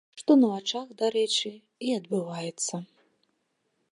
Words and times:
Што 0.19 0.35
на 0.43 0.47
вачах, 0.53 0.87
дарэчы, 1.01 1.51
і 1.89 1.93
адбываецца. 1.99 2.75